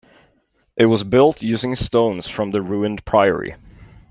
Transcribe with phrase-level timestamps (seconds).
[0.77, 3.53] It was built using stones from the ruined priory.